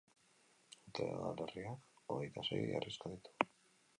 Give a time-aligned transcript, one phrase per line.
[0.91, 3.49] Udalerriak hogeita sei herrixka ditu.